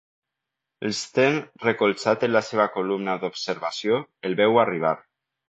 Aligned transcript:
L'Sten, 0.85 1.37
recolzat 1.65 2.25
en 2.29 2.33
la 2.37 2.41
seva 2.47 2.67
columna 2.79 3.15
d'observació, 3.25 4.01
el 4.31 4.39
veu 4.43 4.61
arribar. 4.65 4.97